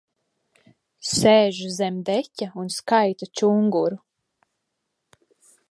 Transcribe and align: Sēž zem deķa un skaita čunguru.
Sēž 1.09 1.59
zem 1.75 1.99
deķa 2.07 2.49
un 2.63 2.73
skaita 2.77 3.31
čunguru. 3.41 4.01